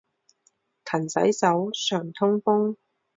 [0.83, 2.75] 勤洗手，常通风。